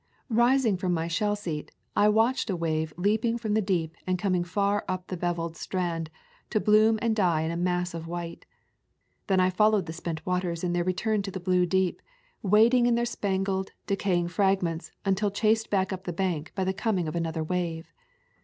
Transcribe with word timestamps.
Rising 0.33 0.77
from 0.77 0.95
my 0.95 1.07
shell 1.07 1.35
seat, 1.35 1.69
I 1.95 2.09
watched 2.09 2.49
a 2.49 2.55
wave 2.55 2.91
leaping 2.97 3.37
from 3.37 3.53
the 3.53 3.61
deep 3.61 3.95
and 4.07 4.17
coming 4.17 4.43
far 4.43 4.83
up 4.87 5.05
the 5.05 5.15
beveled 5.15 5.55
strand 5.55 6.09
to 6.49 6.59
bloom 6.59 6.97
and 7.03 7.15
die 7.15 7.41
in 7.41 7.51
a 7.51 7.55
mass 7.55 7.93
of 7.93 8.07
white. 8.07 8.47
Then 9.27 9.39
I 9.39 9.51
followed 9.51 9.85
the 9.85 9.93
spent 9.93 10.25
waters 10.25 10.63
in 10.63 10.73
their 10.73 10.83
return 10.83 11.21
to 11.21 11.29
the 11.29 11.39
blue 11.39 11.67
deep, 11.67 12.01
wading 12.41 12.87
in 12.87 12.95
their 12.95 13.05
spangled, 13.05 13.73
decaying 13.85 14.29
fragments 14.29 14.91
until 15.05 15.29
chased 15.29 15.69
back 15.69 15.93
up 15.93 16.05
the 16.05 16.13
bank 16.13 16.51
by 16.55 16.63
the 16.63 16.73
coming 16.73 17.07
of 17.07 17.15
another 17.15 17.43
wave. 17.43 17.93